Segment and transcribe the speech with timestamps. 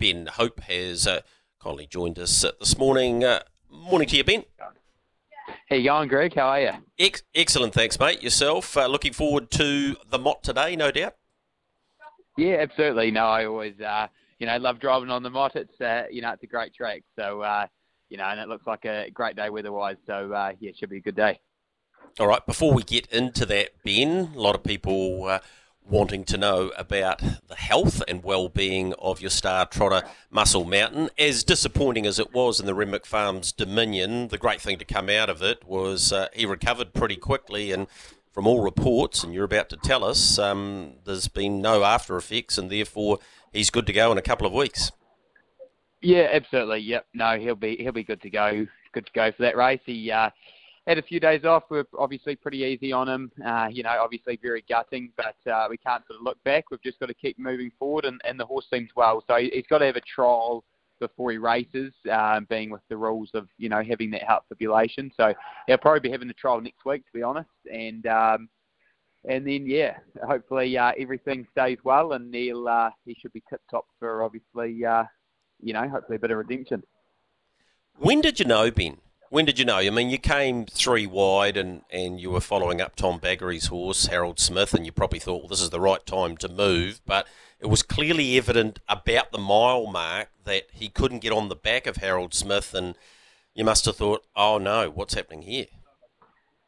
[0.00, 1.20] Ben Hope has uh,
[1.62, 3.22] kindly joined us uh, this morning.
[3.22, 4.44] Uh, morning to you, Ben.
[5.68, 6.34] Hey, going, Greg?
[6.34, 6.70] How are you?
[6.98, 8.22] Ex- excellent, thanks, mate.
[8.22, 8.78] Yourself?
[8.78, 11.16] Uh, looking forward to the Mott today, no doubt.
[12.38, 13.10] Yeah, absolutely.
[13.10, 14.06] No, I always, uh,
[14.38, 15.54] you know, love driving on the Mott.
[15.54, 17.02] It's, uh, you know, it's a great track.
[17.18, 17.44] So,
[18.08, 19.98] you know, and it looks like a great day weather-wise.
[20.06, 20.30] So,
[20.60, 21.38] yeah, it should be a good day.
[22.18, 22.44] All right.
[22.46, 25.38] Before we get into that, Ben, a lot of people
[25.88, 31.10] wanting to know about the health and well-being of your star trotter, Muscle Mountain.
[31.18, 35.08] As disappointing as it was in the Renwick Farms Dominion, the great thing to come
[35.08, 37.86] out of it was uh, he recovered pretty quickly and
[38.32, 42.56] from all reports, and you're about to tell us, um, there's been no after effects,
[42.58, 43.18] and therefore
[43.52, 44.92] he's good to go in a couple of weeks.
[46.00, 46.78] Yeah, absolutely.
[46.78, 47.06] Yep.
[47.12, 48.66] No, he'll be he'll be good to go.
[48.92, 49.80] Good to go for that race.
[49.84, 50.30] He uh,
[50.90, 51.64] had a few days off.
[51.70, 53.30] We're obviously pretty easy on him.
[53.44, 56.64] Uh, you know, obviously very gutting, but uh, we can't sort of look back.
[56.70, 59.22] We've just got to keep moving forward, and, and the horse seems well.
[59.28, 60.64] So he's got to have a trial
[60.98, 65.10] before he races, um, being with the rules of you know having that heart fibrillation.
[65.16, 65.32] So
[65.68, 67.48] he'll probably be having the trial next week, to be honest.
[67.72, 68.48] And um,
[69.24, 69.96] and then yeah,
[70.26, 74.84] hopefully uh, everything stays well, and he'll uh, he should be tip top for obviously
[74.84, 75.04] uh,
[75.62, 76.82] you know hopefully a bit of redemption.
[77.96, 78.98] When did you know, Ben?
[79.30, 79.76] When did you know?
[79.76, 84.06] I mean, you came three wide and, and you were following up Tom Baggery's horse,
[84.06, 87.00] Harold Smith, and you probably thought, well, this is the right time to move.
[87.06, 87.28] But
[87.60, 91.86] it was clearly evident about the mile mark that he couldn't get on the back
[91.86, 92.96] of Harold Smith, and
[93.54, 95.66] you must have thought, oh no, what's happening here?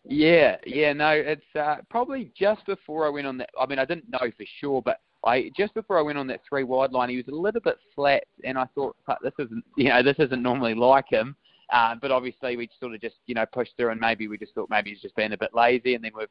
[0.04, 3.50] Yeah, yeah, no, it's uh, probably just before I went on that.
[3.60, 6.42] I mean, I didn't know for sure, but I just before I went on that
[6.48, 9.88] three wide line, he was a little bit flat, and I thought, this isn't, you
[9.88, 11.34] know, this isn't normally like him.
[11.72, 14.54] Uh, but obviously, we sort of just you know pushed through, and maybe we just
[14.54, 16.28] thought maybe he's just been a bit lazy, and then we've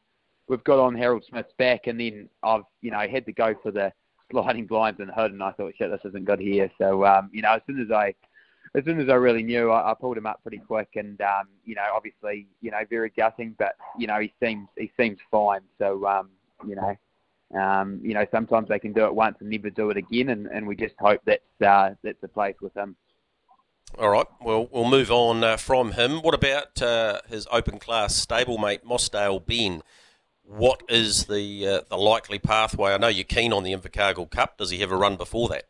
[0.47, 3.71] we've got on Harold Smith's back, and then I've you know had to go for
[3.71, 3.91] the
[4.31, 6.69] sliding blinds and hood, and I thought shit, this isn't good here.
[6.77, 8.13] So um, you know, as soon as I
[8.75, 11.47] as soon as I really knew, I, I pulled him up pretty quick, and um,
[11.65, 15.61] you know, obviously, you know, very gutting, but you know, he seems he seems fine.
[15.77, 16.29] So um,
[16.67, 19.97] you know, um, you know, sometimes they can do it once and never do it
[19.97, 22.95] again, and, and we just hope that's uh, that's the place with him.
[23.99, 26.21] All right, well, we'll move on uh, from him.
[26.21, 29.83] What about uh, his open class stablemate, Mossdale Ben?
[30.43, 32.93] What is the uh, the likely pathway?
[32.93, 34.57] I know you're keen on the Invercargill Cup.
[34.57, 35.65] Does he have a run before that?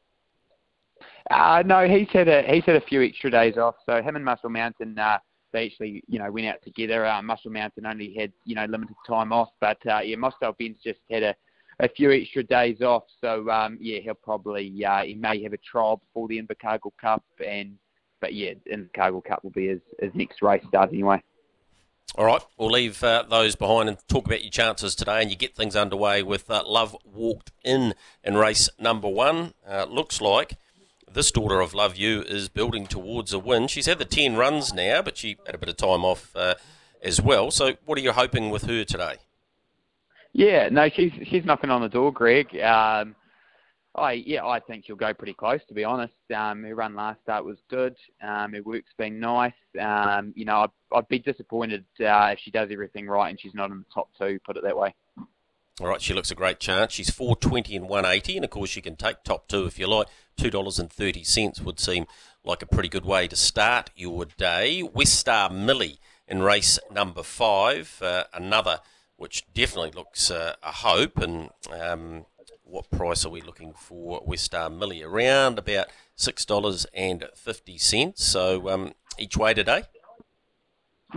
[1.29, 3.75] Uh, no, he's had a he's had a few extra days off.
[3.85, 5.17] So him and Muscle Mountain, uh,
[5.51, 7.05] they actually you know went out together.
[7.05, 10.99] Uh, Muscle Mountain only had you know limited time off, but yeah, Mossdale Ben's just
[11.09, 11.35] had a
[11.81, 13.03] a few extra days off.
[13.19, 17.23] So um, yeah, he'll probably uh, he may have a trial before the Invercargill Cup
[17.45, 17.77] and
[18.21, 21.21] but yeah, Invercargill Cup will be his, his next race start anyway.
[22.15, 25.37] All right, we'll leave uh, those behind and talk about your chances today, and you
[25.37, 27.93] get things underway with uh, Love Walked In
[28.23, 29.53] in race number one.
[29.67, 30.57] Uh, looks like
[31.09, 33.67] this daughter of Love You is building towards a win.
[33.67, 36.55] She's had the 10 runs now, but she had a bit of time off uh,
[37.01, 37.49] as well.
[37.49, 39.15] So, what are you hoping with her today?
[40.33, 42.57] Yeah, no, she's she's knocking on the door, Greg.
[42.59, 43.15] Um,
[43.93, 46.13] I yeah, I think she'll go pretty close to be honest.
[46.33, 47.95] Um, her run last start was good.
[48.21, 49.53] Um, her work's been nice.
[49.79, 53.53] Um, you know, I'd, I'd be disappointed uh, if she does everything right and she's
[53.53, 54.39] not in the top two.
[54.45, 54.95] Put it that way.
[55.81, 56.93] All right, she looks a great chance.
[56.93, 59.77] She's four twenty and one eighty, and of course she can take top two if
[59.77, 60.07] you like.
[60.37, 62.05] Two dollars and thirty cents would seem
[62.45, 64.83] like a pretty good way to start your day.
[64.83, 68.79] West Star Millie in race number five, uh, another
[69.17, 71.49] which definitely looks uh, a hope and.
[71.69, 72.25] Um,
[72.71, 75.03] what price are we looking for West Star Millie?
[75.03, 78.23] Around about six dollars and fifty cents.
[78.23, 79.83] So um, each way today.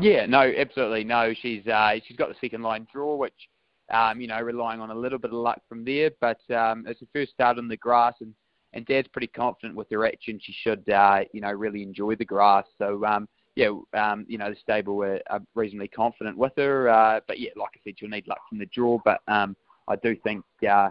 [0.01, 1.33] Yeah, no, absolutely no.
[1.35, 3.49] She's uh, she's got the second line draw, which
[3.93, 6.11] um, you know relying on a little bit of luck from there.
[6.21, 8.35] But um, it's the first start on the grass, and
[8.73, 10.41] and Dad's pretty confident with her action.
[10.43, 12.65] She should uh, you know really enjoy the grass.
[12.79, 16.89] So um, yeah, um, you know the stable are, are reasonably confident with her.
[16.89, 18.99] Uh, but yeah, like I said, she'll need luck from the draw.
[19.05, 19.55] But um,
[19.87, 20.89] I do think uh,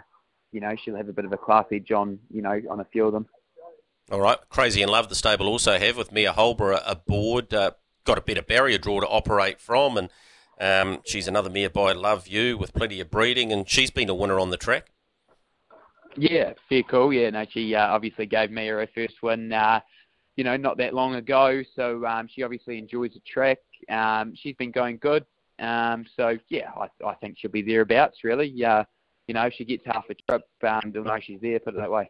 [0.53, 2.85] you know, she'll have a bit of a class edge on, you know, on a
[2.85, 3.27] few of them.
[4.11, 4.37] All right.
[4.49, 7.53] Crazy in Love, the stable also have with Mia Holborough aboard.
[7.53, 7.71] Uh,
[8.05, 10.09] got a better barrier draw to operate from, and
[10.59, 14.15] um, she's another Mia by Love You with plenty of breeding, and she's been a
[14.15, 14.87] winner on the track.
[16.15, 17.11] Yeah, fair cool.
[17.11, 19.79] Yeah, no, she uh, obviously gave Mia her first win, uh,
[20.35, 21.63] you know, not that long ago.
[21.75, 23.59] So um, she obviously enjoys the track.
[23.89, 25.25] Um, she's been going good.
[25.59, 28.63] Um, so yeah, I, I think she'll be thereabouts really.
[28.63, 28.83] Uh,
[29.27, 31.59] you know, if she gets half a trip, um, they'll know she's there.
[31.59, 32.09] Put it that way.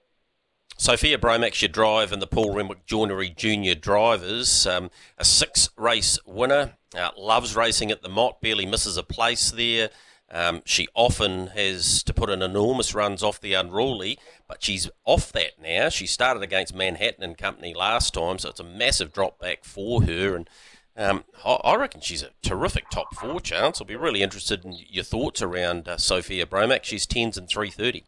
[0.77, 4.65] Sophia Bromax, your drive, and the Paul Renwick Joinery Junior Drivers.
[4.65, 6.74] Um, a six race winner.
[6.98, 9.89] Uh, loves racing at the Mott, barely misses a place there.
[10.31, 14.18] Um, she often has to put in enormous runs off the unruly,
[14.48, 15.89] but she's off that now.
[15.89, 20.04] She started against Manhattan and Company last time, so it's a massive drop back for
[20.04, 20.36] her.
[20.36, 20.50] And
[20.95, 23.81] um, I, reckon she's a terrific top four chance.
[23.81, 26.84] I'll be really interested in your thoughts around uh, Sophia Bromax.
[26.84, 28.06] She's tens and three thirty.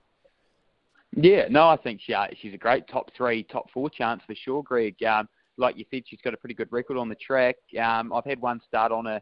[1.16, 4.36] Yeah, no, I think she, uh, she's a great top three, top four chance for
[4.36, 5.02] sure, Greg.
[5.04, 7.56] Um, like you said, she's got a pretty good record on the track.
[7.82, 9.22] Um, I've had one start on a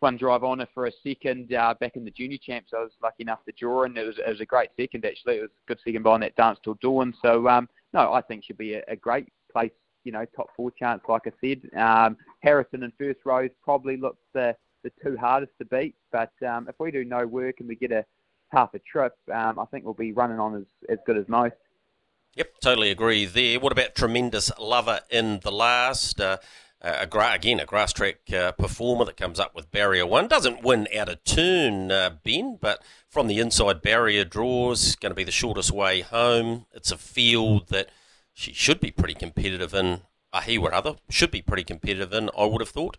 [0.00, 2.72] one drive on her for a second uh, back in the junior champs.
[2.76, 5.36] I was lucky enough to draw, and it was, it was a great second actually.
[5.38, 7.14] It was a good second behind that dance till dawn.
[7.22, 9.72] So um, no, I think she'll be a, a great place.
[10.08, 11.60] You know, top four chance, like I said.
[11.78, 15.96] Um, Harrison and first rows probably looks the the two hardest to beat.
[16.10, 18.06] But um, if we do no work and we get a
[18.50, 21.56] half a trip, um, I think we'll be running on as, as good as most.
[22.36, 23.60] Yep, totally agree there.
[23.60, 26.18] What about tremendous lover in the last?
[26.18, 26.38] Uh,
[26.80, 30.62] a gra- again a grass track uh, performer that comes up with barrier one doesn't
[30.62, 35.24] win out of turn, uh, Ben, but from the inside barrier draws going to be
[35.24, 36.64] the shortest way home.
[36.72, 37.90] It's a field that
[38.38, 40.02] she should be pretty competitive in.
[40.32, 42.30] Uh, he or other should be pretty competitive in.
[42.38, 42.98] I would have thought.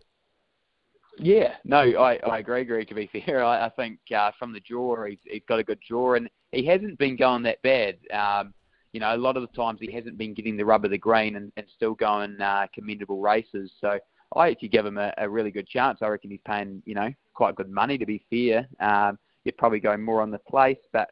[1.18, 2.90] Yeah, no, I, I agree, Greg.
[2.90, 5.80] To be fair, I, I think uh, from the draw, he's, he's got a good
[5.88, 7.96] draw, and he hasn't been going that bad.
[8.14, 8.54] Um,
[8.92, 10.98] you know, a lot of the times he hasn't been getting the rub of the
[10.98, 13.72] green and, and still going uh, commendable races.
[13.80, 13.98] So
[14.36, 16.00] I actually give him a, a really good chance.
[16.02, 18.68] I reckon he's paying, you know, quite good money to be fair.
[18.82, 21.10] Um, he'd probably go more on the place, but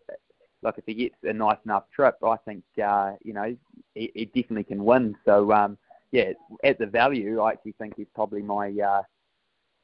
[0.62, 3.56] like if he gets a nice enough trip, I think, uh, you know,
[3.94, 5.16] he, he definitely can win.
[5.26, 5.78] So um,
[6.12, 6.34] yeah,
[6.64, 9.04] at the value, I actually think he's probably my, uh,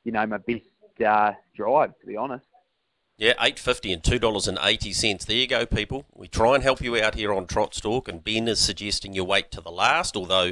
[0.04, 0.66] you know, my best
[1.06, 2.46] uh, drive to be honest.
[3.18, 5.25] Yeah, eight fifty and two dollars and eighty cents.
[5.25, 6.06] There you go, people.
[6.16, 9.24] We try and help you out here on Trot Talk, and Ben is suggesting you
[9.24, 10.18] wait to the last.
[10.18, 10.52] Although,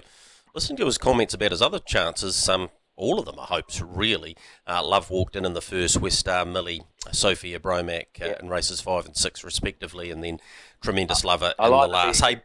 [0.53, 2.47] listen to his comments about his other chances.
[2.47, 2.69] Um,
[3.01, 4.37] all of them are hopes, really.
[4.67, 8.35] Uh, Love walked in in the first, West Star Millie, Sophia Bromac uh, yeah.
[8.39, 10.39] in races five and six, respectively, and then
[10.81, 12.21] Tremendous Lover I in like the last.
[12.21, 12.41] Hey,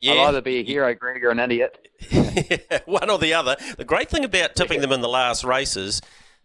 [0.00, 0.14] yeah.
[0.14, 1.86] I'll either be a hero, Greg, or an idiot.
[2.86, 3.56] One or the other.
[3.76, 6.00] The great thing about tipping them in the last races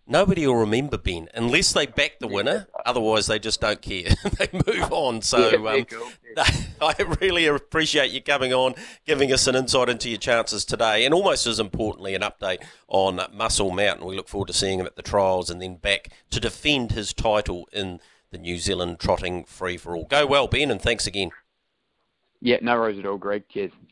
[0.08, 2.68] nobody will remember Ben unless they back the winner.
[2.86, 4.10] Otherwise, they just don't care.
[4.38, 5.22] they move on.
[5.22, 5.86] So um,
[6.82, 8.76] I really appreciate you coming on,
[9.06, 13.20] giving us an insight into your chances today, and almost as importantly, an update on
[13.34, 14.08] Muscle Mountain.
[14.08, 17.14] We look forward to seeing him at the trials and then back to defend his
[17.14, 18.00] title in
[18.32, 20.06] the New Zealand trotting free for all.
[20.06, 21.32] Go well, Ben, and thanks again.
[22.42, 23.48] Yeah, no worries at all, Greg.
[23.50, 23.72] Cheers.